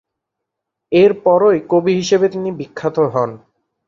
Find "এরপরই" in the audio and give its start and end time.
0.91-1.59